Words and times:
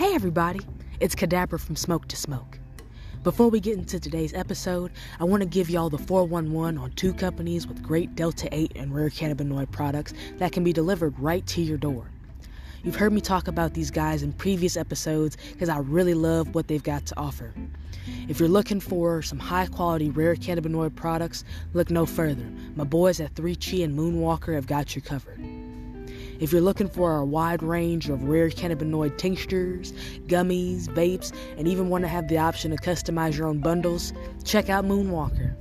Hey 0.00 0.14
everybody, 0.14 0.60
it's 0.98 1.14
Cadabra 1.14 1.60
from 1.60 1.76
Smoke 1.76 2.08
to 2.08 2.16
Smoke. 2.16 2.58
Before 3.22 3.50
we 3.50 3.60
get 3.60 3.76
into 3.76 4.00
today's 4.00 4.32
episode, 4.32 4.92
I 5.20 5.24
want 5.24 5.42
to 5.42 5.46
give 5.46 5.68
y'all 5.68 5.90
the 5.90 5.98
411 5.98 6.78
on 6.78 6.90
two 6.92 7.12
companies 7.12 7.66
with 7.66 7.82
great 7.82 8.14
Delta 8.14 8.48
8 8.50 8.72
and 8.76 8.94
rare 8.94 9.10
cannabinoid 9.10 9.70
products 9.70 10.14
that 10.38 10.52
can 10.52 10.64
be 10.64 10.72
delivered 10.72 11.18
right 11.18 11.46
to 11.48 11.60
your 11.60 11.76
door. 11.76 12.10
You've 12.82 12.96
heard 12.96 13.12
me 13.12 13.20
talk 13.20 13.46
about 13.46 13.74
these 13.74 13.90
guys 13.90 14.22
in 14.22 14.32
previous 14.32 14.78
episodes 14.78 15.36
because 15.52 15.68
I 15.68 15.80
really 15.80 16.14
love 16.14 16.54
what 16.54 16.66
they've 16.66 16.82
got 16.82 17.04
to 17.04 17.18
offer. 17.18 17.52
If 18.26 18.40
you're 18.40 18.48
looking 18.48 18.80
for 18.80 19.20
some 19.20 19.38
high 19.38 19.66
quality 19.66 20.08
rare 20.08 20.34
cannabinoid 20.34 20.96
products, 20.96 21.44
look 21.74 21.90
no 21.90 22.06
further. 22.06 22.50
My 22.74 22.84
boys 22.84 23.20
at 23.20 23.34
3Chi 23.34 23.84
and 23.84 23.98
Moonwlkr 23.98 24.54
have 24.54 24.66
got 24.66 24.96
you 24.96 25.02
covered. 25.02 25.44
If 26.40 26.52
you're 26.52 26.62
looking 26.62 26.88
for 26.88 27.16
a 27.16 27.24
wide 27.24 27.62
range 27.62 28.08
of 28.08 28.24
rare 28.24 28.48
cannabinoid 28.48 29.18
tinctures, 29.18 29.92
gummies, 30.26 30.86
vapes, 30.88 31.32
and 31.58 31.68
even 31.68 31.90
want 31.90 32.02
to 32.04 32.08
have 32.08 32.28
the 32.28 32.38
option 32.38 32.70
to 32.70 32.78
customize 32.78 33.36
your 33.36 33.46
own 33.46 33.58
bundles, 33.58 34.14
check 34.42 34.70
out 34.70 34.86
Moonwlkr. 34.86 35.54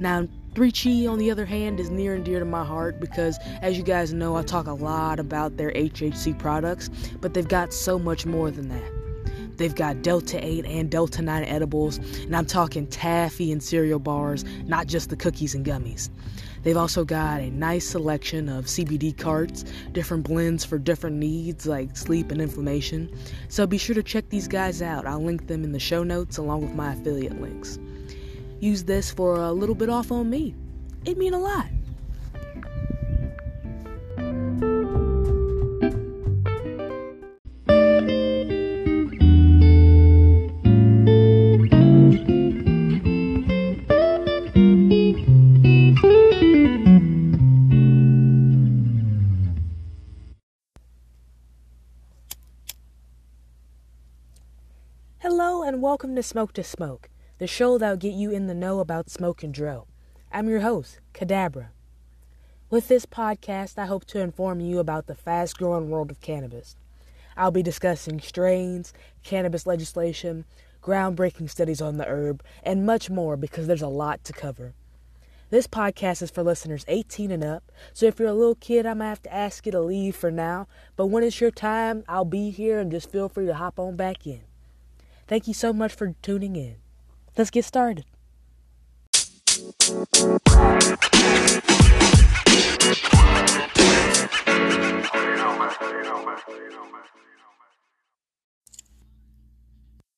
Now, 0.00 0.26
3Chi, 0.54 1.08
on 1.08 1.18
the 1.18 1.30
other 1.30 1.46
hand, 1.46 1.78
is 1.78 1.88
near 1.88 2.14
and 2.14 2.24
dear 2.24 2.40
to 2.40 2.44
my 2.44 2.64
heart 2.64 2.98
because, 2.98 3.38
as 3.62 3.78
you 3.78 3.84
guys 3.84 4.12
know, 4.12 4.36
I 4.36 4.42
talk 4.42 4.66
a 4.66 4.72
lot 4.72 5.20
about 5.20 5.56
their 5.56 5.70
HHC 5.70 6.36
products, 6.36 6.90
but 7.20 7.32
they've 7.32 7.46
got 7.46 7.72
so 7.72 7.96
much 7.96 8.26
more 8.26 8.50
than 8.50 8.68
that. 8.68 9.01
They've 9.62 9.72
got 9.72 10.02
Delta 10.02 10.44
8 10.44 10.64
and 10.64 10.90
Delta 10.90 11.22
9 11.22 11.44
edibles, 11.44 11.98
and 11.98 12.34
I'm 12.34 12.46
talking 12.46 12.84
taffy 12.88 13.52
and 13.52 13.62
cereal 13.62 14.00
bars, 14.00 14.44
not 14.64 14.88
just 14.88 15.08
the 15.08 15.14
cookies 15.14 15.54
and 15.54 15.64
gummies. 15.64 16.10
They've 16.64 16.76
also 16.76 17.04
got 17.04 17.38
a 17.38 17.48
nice 17.48 17.86
selection 17.86 18.48
of 18.48 18.64
CBD 18.64 19.16
carts, 19.16 19.64
different 19.92 20.24
blends 20.24 20.64
for 20.64 20.78
different 20.78 21.14
needs 21.14 21.64
like 21.64 21.96
sleep 21.96 22.32
and 22.32 22.42
inflammation. 22.42 23.16
So 23.46 23.64
be 23.64 23.78
sure 23.78 23.94
to 23.94 24.02
check 24.02 24.30
these 24.30 24.48
guys 24.48 24.82
out. 24.82 25.06
I'll 25.06 25.22
link 25.22 25.46
them 25.46 25.62
in 25.62 25.70
the 25.70 25.78
show 25.78 26.02
notes 26.02 26.38
along 26.38 26.62
with 26.62 26.74
my 26.74 26.94
affiliate 26.94 27.40
links. 27.40 27.78
Use 28.58 28.82
this 28.82 29.12
for 29.12 29.36
a 29.36 29.52
little 29.52 29.76
bit 29.76 29.88
off 29.88 30.10
on 30.10 30.28
me. 30.28 30.56
It'd 31.04 31.18
mean 31.18 31.34
a 31.34 31.38
lot. 31.38 31.68
Hello 55.34 55.62
and 55.62 55.80
welcome 55.80 56.14
to 56.14 56.22
Smoke 56.22 56.52
to 56.52 56.62
Smoke, 56.62 57.08
the 57.38 57.46
show 57.46 57.78
that'll 57.78 57.96
get 57.96 58.12
you 58.12 58.30
in 58.30 58.48
the 58.48 58.54
know 58.54 58.80
about 58.80 59.08
smoke 59.08 59.42
and 59.42 59.52
drill. 59.52 59.88
I'm 60.30 60.46
your 60.46 60.60
host, 60.60 61.00
Cadabra. 61.14 61.68
With 62.68 62.88
this 62.88 63.06
podcast, 63.06 63.78
I 63.78 63.86
hope 63.86 64.04
to 64.08 64.20
inform 64.20 64.60
you 64.60 64.78
about 64.78 65.06
the 65.06 65.14
fast 65.14 65.56
growing 65.56 65.88
world 65.88 66.10
of 66.10 66.20
cannabis. 66.20 66.76
I'll 67.34 67.50
be 67.50 67.62
discussing 67.62 68.20
strains, 68.20 68.92
cannabis 69.22 69.66
legislation, 69.66 70.44
groundbreaking 70.82 71.48
studies 71.48 71.80
on 71.80 71.96
the 71.96 72.06
herb, 72.06 72.44
and 72.62 72.84
much 72.84 73.08
more 73.08 73.38
because 73.38 73.66
there's 73.66 73.80
a 73.80 73.88
lot 73.88 74.22
to 74.24 74.34
cover. 74.34 74.74
This 75.48 75.66
podcast 75.66 76.20
is 76.20 76.30
for 76.30 76.42
listeners 76.42 76.84
18 76.88 77.30
and 77.30 77.42
up, 77.42 77.72
so 77.94 78.04
if 78.04 78.18
you're 78.18 78.28
a 78.28 78.34
little 78.34 78.56
kid, 78.56 78.84
I 78.84 78.92
might 78.92 79.08
have 79.08 79.22
to 79.22 79.32
ask 79.34 79.64
you 79.64 79.72
to 79.72 79.80
leave 79.80 80.14
for 80.14 80.30
now, 80.30 80.68
but 80.94 81.06
when 81.06 81.24
it's 81.24 81.40
your 81.40 81.50
time, 81.50 82.04
I'll 82.06 82.26
be 82.26 82.50
here 82.50 82.78
and 82.78 82.90
just 82.92 83.10
feel 83.10 83.30
free 83.30 83.46
to 83.46 83.54
hop 83.54 83.78
on 83.78 83.96
back 83.96 84.26
in. 84.26 84.42
Thank 85.32 85.48
you 85.48 85.54
so 85.54 85.72
much 85.72 85.94
for 85.94 86.14
tuning 86.20 86.56
in. 86.56 86.76
Let's 87.38 87.48
get 87.48 87.64
started. 87.64 88.04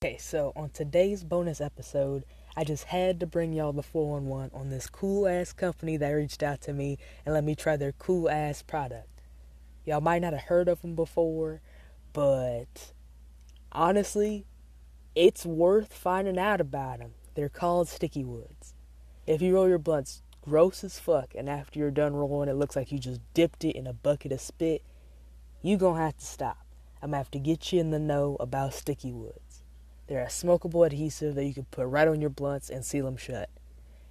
Okay, 0.03 0.17
so 0.17 0.51
on 0.53 0.71
today's 0.73 1.23
bonus 1.23 1.61
episode, 1.61 2.25
I 2.57 2.65
just 2.65 2.83
had 2.83 3.21
to 3.21 3.25
bring 3.25 3.53
y'all 3.53 3.71
the 3.71 3.81
411 3.81 4.51
on 4.53 4.69
this 4.69 4.89
cool 4.89 5.29
ass 5.29 5.53
company 5.53 5.95
that 5.95 6.09
reached 6.09 6.43
out 6.43 6.59
to 6.63 6.73
me 6.73 6.97
and 7.25 7.33
let 7.33 7.45
me 7.45 7.55
try 7.55 7.77
their 7.77 7.93
cool 7.93 8.29
ass 8.29 8.61
product. 8.61 9.21
Y'all 9.85 10.01
might 10.01 10.21
not 10.21 10.33
have 10.33 10.41
heard 10.41 10.67
of 10.67 10.81
them 10.81 10.93
before, 10.93 11.61
but 12.11 12.91
honestly, 13.71 14.45
it's 15.15 15.45
worth 15.45 15.93
finding 15.93 16.37
out 16.37 16.59
about 16.59 16.99
them. 16.99 17.13
They're 17.35 17.47
called 17.47 17.87
Stickywoods. 17.87 18.73
If 19.25 19.41
you 19.41 19.55
roll 19.55 19.67
your 19.67 19.77
blunts 19.77 20.21
gross 20.41 20.83
as 20.83 20.99
fuck 20.99 21.33
and 21.33 21.49
after 21.49 21.79
you're 21.79 21.89
done 21.89 22.13
rolling 22.13 22.49
it 22.49 22.55
looks 22.55 22.75
like 22.75 22.91
you 22.91 22.99
just 22.99 23.21
dipped 23.33 23.63
it 23.63 23.75
in 23.75 23.87
a 23.87 23.93
bucket 23.93 24.33
of 24.33 24.41
spit, 24.41 24.83
you 25.61 25.77
gonna 25.77 26.03
have 26.03 26.17
to 26.17 26.25
stop. 26.25 26.65
I'm 27.01 27.11
gonna 27.11 27.17
have 27.17 27.31
to 27.31 27.39
get 27.39 27.71
you 27.71 27.79
in 27.79 27.91
the 27.91 27.99
know 27.99 28.35
about 28.39 28.71
Stickywoods. 28.71 29.61
They're 30.07 30.21
a 30.21 30.27
smokable 30.27 30.85
adhesive 30.85 31.33
that 31.35 31.45
you 31.45 31.53
can 31.53 31.65
put 31.65 31.87
right 31.87 32.07
on 32.07 32.21
your 32.21 32.29
blunts 32.29 32.69
and 32.69 32.85
seal 32.85 33.05
them 33.05 33.17
shut. 33.17 33.49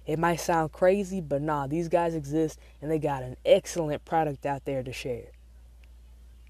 It 0.05 0.19
might 0.19 0.39
sound 0.39 0.71
crazy, 0.71 1.21
but 1.21 1.41
nah, 1.41 1.67
these 1.67 1.87
guys 1.87 2.15
exist 2.15 2.59
and 2.81 2.91
they 2.91 2.99
got 2.99 3.23
an 3.23 3.37
excellent 3.45 4.05
product 4.05 4.45
out 4.45 4.65
there 4.65 4.83
to 4.83 4.91
share. 4.91 5.34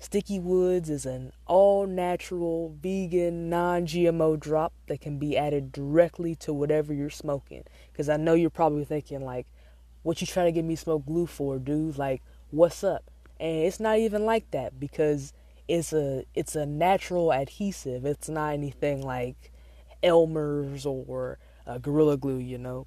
Stickywoods 0.06 0.88
is 0.88 1.08
an 1.08 1.32
all 1.48 1.88
natural, 1.88 2.76
vegan, 2.80 3.50
non 3.50 3.88
GMO 3.88 4.40
drop 4.40 4.72
that 4.88 5.02
can 5.02 5.18
be 5.18 5.36
added 5.36 5.72
directly 5.72 6.36
to 6.36 6.54
whatever 6.54 6.94
you're 6.94 7.10
smoking. 7.10 7.64
Because 7.92 8.08
I 8.08 8.18
know 8.18 8.36
you're 8.36 8.52
probably 8.52 8.86
thinking, 8.86 9.26
like, 9.26 9.48
what 10.04 10.22
you 10.22 10.28
trying 10.28 10.46
to 10.46 10.52
get 10.52 10.64
me 10.64 10.76
smoke 10.76 11.08
glue 11.08 11.26
for, 11.26 11.58
dude? 11.58 11.98
Like, 11.98 12.22
what's 12.52 12.84
up? 12.84 13.10
And 13.40 13.66
it's 13.66 13.80
not 13.80 13.98
even 13.98 14.26
like 14.26 14.52
that 14.52 14.80
because 14.80 15.34
it's 15.68 15.92
a 15.92 16.26
it's 16.36 16.56
a 16.56 16.68
natural 16.68 17.34
adhesive. 17.34 18.06
It's 18.06 18.30
not 18.30 18.54
anything 18.54 19.02
like 19.02 19.52
Elmer's 20.04 20.86
or 20.86 21.40
uh, 21.66 21.80
Gorilla 21.80 22.16
Glue, 22.16 22.38
you 22.38 22.60
know. 22.60 22.86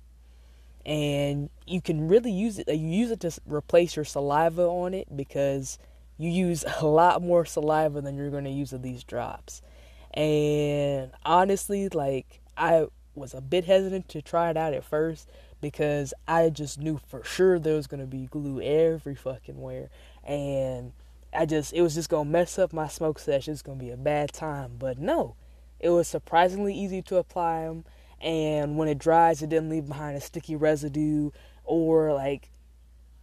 And 0.86 1.50
you 1.66 1.80
can 1.80 2.06
really 2.06 2.30
use 2.30 2.60
it. 2.60 2.68
You 2.68 2.88
use 2.88 3.10
it 3.10 3.20
to 3.20 3.32
replace 3.44 3.96
your 3.96 4.04
saliva 4.04 4.62
on 4.62 4.94
it 4.94 5.16
because 5.16 5.78
you 6.18 6.30
use 6.30 6.64
a 6.80 6.86
lot 6.86 7.22
more 7.22 7.44
saliva 7.46 8.00
than 8.00 8.16
you're 8.16 8.30
going 8.30 8.44
to 8.44 8.50
use 8.50 8.72
of 8.72 8.82
these 8.82 9.04
drops. 9.04 9.62
And 10.12 11.12
honestly, 11.24 11.88
like, 11.88 12.40
I 12.56 12.86
was 13.14 13.34
a 13.34 13.40
bit 13.40 13.64
hesitant 13.64 14.08
to 14.10 14.20
try 14.22 14.50
it 14.50 14.56
out 14.56 14.74
at 14.74 14.84
first 14.84 15.28
because 15.60 16.12
I 16.26 16.50
just 16.50 16.78
knew 16.78 17.00
for 17.08 17.24
sure 17.24 17.58
there 17.58 17.74
was 17.74 17.86
going 17.86 18.00
to 18.00 18.06
be 18.06 18.26
glue 18.26 18.60
every 18.60 19.14
fucking 19.14 19.60
where. 19.60 19.90
And 20.24 20.92
I 21.32 21.46
just, 21.46 21.72
it 21.72 21.82
was 21.82 21.94
just 21.94 22.08
going 22.08 22.26
to 22.26 22.32
mess 22.32 22.58
up 22.58 22.72
my 22.72 22.88
smoke 22.88 23.18
session. 23.18 23.52
It's 23.52 23.62
going 23.62 23.78
to 23.78 23.84
be 23.84 23.90
a 23.90 23.96
bad 23.96 24.32
time. 24.32 24.72
But 24.78 24.98
no, 24.98 25.36
it 25.78 25.90
was 25.90 26.08
surprisingly 26.08 26.74
easy 26.74 27.02
to 27.02 27.16
apply 27.16 27.64
them. 27.64 27.84
And 28.20 28.76
when 28.76 28.88
it 28.88 28.98
dries, 28.98 29.42
it 29.42 29.50
didn't 29.50 29.70
leave 29.70 29.86
behind 29.86 30.16
a 30.16 30.20
sticky 30.20 30.56
residue 30.56 31.30
or 31.64 32.12
like 32.12 32.50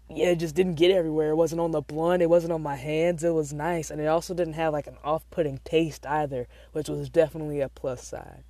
yeah, 0.10 0.28
it 0.28 0.40
just 0.40 0.56
didn't 0.56 0.76
get 0.76 0.92
everywhere. 0.92 1.32
It 1.32 1.36
wasn't 1.36 1.62
on 1.62 1.72
the 1.72 1.82
blunt, 1.82 2.22
it 2.22 2.30
wasn't 2.30 2.54
on 2.54 2.62
my 2.62 2.76
hands. 2.76 3.24
It 3.24 3.34
was 3.34 3.54
nice, 3.54 3.90
and 3.90 4.00
it 4.00 4.06
also 4.06 4.34
didn't 4.34 4.54
have 4.54 4.74
like 4.74 4.88
an 4.88 4.98
off-putting 5.04 5.60
taste 5.64 6.06
either, 6.06 6.48
which 6.74 6.90
was 6.90 7.10
definitely 7.10 7.62
a 7.62 7.70
plus 7.70 8.06
side. 8.06 8.44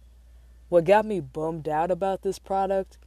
What 0.69 0.85
got 0.85 1.05
me 1.05 1.19
bummed 1.19 1.69
out 1.69 1.91
about 1.91 2.23
this 2.23 2.39
product 2.39 2.97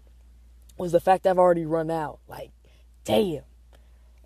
was 0.79 0.93
the 0.93 1.01
fact 1.01 1.27
I've 1.27 1.39
already 1.39 1.67
run 1.67 1.91
out. 1.91 2.21
Like, 2.29 2.51
damn. 3.05 3.43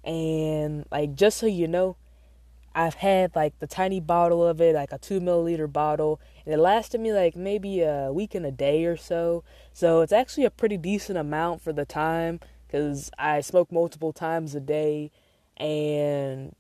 And 0.05 0.85
like, 0.91 1.15
just 1.15 1.39
so 1.39 1.47
you 1.47 1.67
know, 1.67 1.97
I've 2.75 2.95
had 2.95 3.35
like 3.35 3.59
the 3.59 3.67
tiny 3.67 4.01
bottle 4.01 4.47
of 4.47 4.61
it, 4.61 4.75
like 4.75 4.93
a 4.93 4.99
two 4.99 5.21
milliliter 5.21 5.71
bottle, 5.71 6.21
and 6.45 6.55
it 6.55 6.59
lasted 6.59 7.01
me 7.01 7.13
like 7.13 7.37
maybe 7.37 7.83
a 7.83 8.13
week 8.13 8.35
and 8.35 8.47
a 8.47 8.51
day 8.51 8.85
or 8.85 8.97
so. 8.97 9.45
So 9.73 10.01
it's 10.01 10.13
actually 10.13 10.45
a 10.45 10.51
pretty 10.51 10.77
decent 10.77 11.19
amount 11.19 11.63
for 11.63 11.73
the 11.73 11.85
time 11.85 12.41
because 12.73 13.11
I 13.19 13.43
smoke 13.43 13.71
multiple 13.71 14.15
times 14.15 14.55
a 14.55 14.61
day, 14.61 15.11
and 15.59 16.57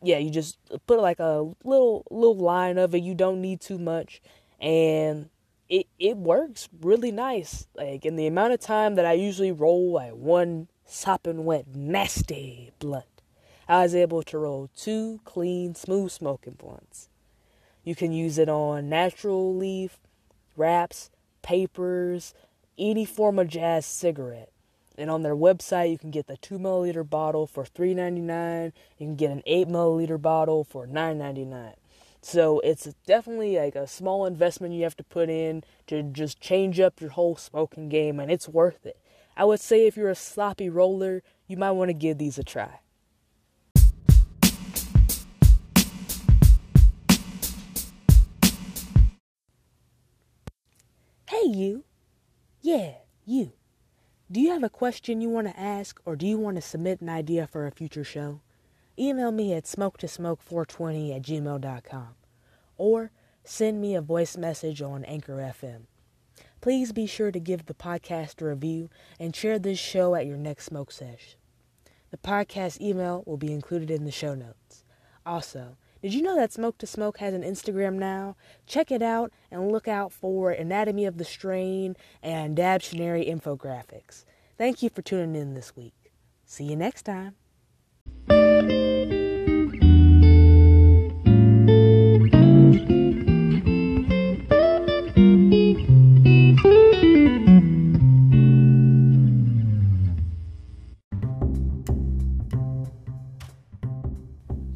yeah, 0.00 0.18
you 0.18 0.30
just 0.30 0.56
put 0.86 1.00
like 1.00 1.18
a 1.18 1.52
little 1.64 2.06
little 2.10 2.36
line 2.36 2.78
of 2.78 2.94
it. 2.94 3.02
You 3.02 3.14
don't 3.14 3.40
need 3.40 3.60
too 3.60 3.78
much, 3.78 4.22
and 4.60 5.30
it 5.68 5.86
it 5.98 6.16
works 6.16 6.68
really 6.80 7.10
nice. 7.10 7.66
Like 7.74 8.06
in 8.06 8.14
the 8.14 8.28
amount 8.28 8.52
of 8.52 8.60
time 8.60 8.94
that 8.94 9.04
I 9.04 9.14
usually 9.14 9.50
roll 9.50 9.92
like 9.92 10.12
one 10.12 10.68
sopping 10.84 11.44
wet 11.44 11.66
nasty 11.74 12.70
blunt, 12.78 13.22
I 13.68 13.82
was 13.82 13.96
able 13.96 14.22
to 14.22 14.38
roll 14.38 14.70
two 14.76 15.20
clean, 15.24 15.74
smooth 15.74 16.12
smoking 16.12 16.54
blunts. 16.54 17.08
You 17.82 17.96
can 17.96 18.12
use 18.12 18.38
it 18.38 18.48
on 18.48 18.88
natural 18.88 19.56
leaf, 19.56 19.98
wraps, 20.56 21.10
papers, 21.42 22.32
any 22.78 23.04
form 23.04 23.40
of 23.40 23.48
jazz 23.48 23.86
cigarette. 23.86 24.52
And 24.98 25.10
on 25.12 25.22
their 25.22 25.36
website, 25.36 25.92
you 25.92 25.98
can 25.98 26.10
get 26.10 26.26
the 26.26 26.36
two 26.36 26.58
milliliter 26.58 27.08
bottle 27.08 27.46
for 27.46 27.64
$3.99. 27.64 28.72
You 28.98 29.06
can 29.06 29.14
get 29.14 29.30
an 29.30 29.44
eight 29.46 29.68
milliliter 29.68 30.20
bottle 30.20 30.64
for 30.64 30.88
$9.99. 30.88 31.74
So 32.20 32.58
it's 32.60 32.92
definitely 33.06 33.56
like 33.56 33.76
a 33.76 33.86
small 33.86 34.26
investment 34.26 34.74
you 34.74 34.82
have 34.82 34.96
to 34.96 35.04
put 35.04 35.30
in 35.30 35.62
to 35.86 36.02
just 36.02 36.40
change 36.40 36.80
up 36.80 37.00
your 37.00 37.10
whole 37.10 37.36
smoking 37.36 37.88
game, 37.88 38.18
and 38.18 38.28
it's 38.28 38.48
worth 38.48 38.84
it. 38.84 38.98
I 39.36 39.44
would 39.44 39.60
say 39.60 39.86
if 39.86 39.96
you're 39.96 40.10
a 40.10 40.16
sloppy 40.16 40.68
roller, 40.68 41.22
you 41.46 41.56
might 41.56 41.70
want 41.70 41.90
to 41.90 41.94
give 41.94 42.18
these 42.18 42.36
a 42.36 42.42
try. 42.42 42.80
Hey, 51.28 51.44
you. 51.44 51.84
Yeah, 52.62 52.94
you. 53.24 53.52
Do 54.30 54.40
you 54.42 54.50
have 54.50 54.62
a 54.62 54.68
question 54.68 55.22
you 55.22 55.30
want 55.30 55.46
to 55.46 55.58
ask, 55.58 55.98
or 56.04 56.14
do 56.14 56.26
you 56.26 56.36
want 56.36 56.56
to 56.56 56.60
submit 56.60 57.00
an 57.00 57.08
idea 57.08 57.46
for 57.46 57.66
a 57.66 57.70
future 57.70 58.04
show? 58.04 58.40
Email 58.98 59.32
me 59.32 59.54
at 59.54 59.64
smoke2smoke420 59.64 61.16
at 61.16 61.22
gmail.com 61.22 62.08
or 62.76 63.10
send 63.42 63.80
me 63.80 63.94
a 63.94 64.02
voice 64.02 64.36
message 64.36 64.82
on 64.82 65.02
Anchor 65.04 65.36
FM. 65.36 65.86
Please 66.60 66.92
be 66.92 67.06
sure 67.06 67.30
to 67.30 67.40
give 67.40 67.64
the 67.64 67.72
podcast 67.72 68.42
a 68.42 68.46
review 68.46 68.90
and 69.18 69.34
share 69.34 69.58
this 69.58 69.78
show 69.78 70.14
at 70.14 70.26
your 70.26 70.36
next 70.36 70.66
smoke 70.66 70.92
sesh. 70.92 71.38
The 72.10 72.18
podcast 72.18 72.82
email 72.82 73.22
will 73.24 73.38
be 73.38 73.52
included 73.52 73.90
in 73.90 74.04
the 74.04 74.10
show 74.10 74.34
notes. 74.34 74.84
Also, 75.24 75.78
did 76.02 76.14
you 76.14 76.22
know 76.22 76.36
that 76.36 76.52
Smoke 76.52 76.78
to 76.78 76.86
Smoke 76.86 77.18
has 77.18 77.34
an 77.34 77.42
Instagram 77.42 77.94
now? 77.94 78.36
Check 78.66 78.90
it 78.90 79.02
out 79.02 79.32
and 79.50 79.72
look 79.72 79.88
out 79.88 80.12
for 80.12 80.50
Anatomy 80.50 81.04
of 81.04 81.18
the 81.18 81.24
Strain 81.24 81.96
and 82.22 82.56
Dabtionary 82.56 83.28
infographics. 83.28 84.24
Thank 84.56 84.82
you 84.82 84.90
for 84.90 85.02
tuning 85.02 85.40
in 85.40 85.54
this 85.54 85.74
week. 85.76 86.12
See 86.44 86.64
you 86.64 86.76
next 86.76 87.02
time. 87.02 87.34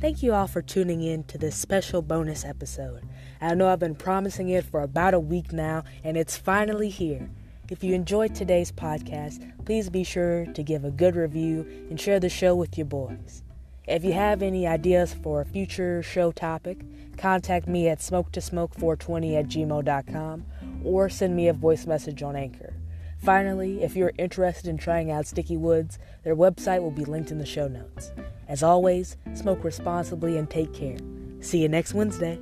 Thank 0.02 0.20
you 0.20 0.34
all 0.34 0.48
for 0.48 0.62
tuning 0.62 1.00
in 1.00 1.22
to 1.28 1.38
this 1.38 1.54
special 1.54 2.02
bonus 2.02 2.44
episode. 2.44 3.04
I 3.40 3.54
know 3.54 3.68
I've 3.68 3.78
been 3.78 3.94
promising 3.94 4.48
it 4.48 4.64
for 4.64 4.82
about 4.82 5.14
a 5.14 5.20
week 5.20 5.52
now, 5.52 5.84
and 6.02 6.16
it's 6.16 6.36
finally 6.36 6.88
here. 6.88 7.30
If 7.70 7.84
you 7.84 7.94
enjoyed 7.94 8.34
today's 8.34 8.72
podcast, 8.72 9.64
please 9.64 9.90
be 9.90 10.02
sure 10.02 10.46
to 10.46 10.62
give 10.64 10.84
a 10.84 10.90
good 10.90 11.14
review 11.14 11.64
and 11.88 12.00
share 12.00 12.18
the 12.18 12.28
show 12.28 12.56
with 12.56 12.76
your 12.76 12.86
boys. 12.86 13.44
If 13.86 14.02
you 14.02 14.12
have 14.12 14.42
any 14.42 14.66
ideas 14.66 15.14
for 15.14 15.40
a 15.40 15.46
future 15.46 16.02
show 16.02 16.32
topic, 16.32 16.80
contact 17.16 17.68
me 17.68 17.86
at 17.88 18.00
smoke2smoke420 18.00 19.38
at 19.38 19.46
gmail.com 19.46 20.46
or 20.82 21.08
send 21.10 21.36
me 21.36 21.46
a 21.46 21.52
voice 21.52 21.86
message 21.86 22.24
on 22.24 22.34
Anchor. 22.34 22.74
Finally, 23.22 23.84
if 23.84 23.94
you're 23.94 24.12
interested 24.18 24.68
in 24.68 24.76
trying 24.76 25.12
out 25.12 25.24
Stickywoods, 25.24 25.98
their 26.24 26.34
website 26.34 26.82
will 26.82 26.90
be 26.90 27.04
linked 27.04 27.30
in 27.30 27.38
the 27.38 27.46
show 27.46 27.68
notes. 27.68 28.10
As 28.48 28.64
always, 28.64 29.16
smoke 29.34 29.62
responsibly 29.62 30.36
and 30.38 30.50
take 30.50 30.74
care. 30.74 30.96
See 31.40 31.58
you 31.58 31.68
next 31.68 31.94
Wednesday. 31.94 32.40